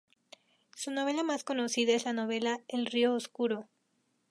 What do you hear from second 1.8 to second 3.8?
es la novela El río oscuro.